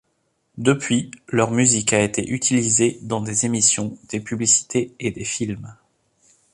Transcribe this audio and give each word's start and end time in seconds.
Depuis, 0.57 1.11
leur 1.27 1.51
musique 1.51 1.93
a 1.93 2.01
été 2.01 2.27
utilisée 2.27 2.97
dans 3.03 3.21
des 3.21 3.45
émissions, 3.45 3.99
des 4.09 4.19
publicités 4.19 4.95
et 4.99 5.11
des 5.11 5.25
films. 5.25 5.75